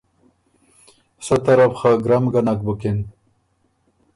سۀ 1.25 1.35
طرف 1.45 1.71
خه 1.79 1.91
ګرم 2.05 2.23
ګه 2.33 2.41
نک 2.45 2.59
بُکِن 2.65 2.97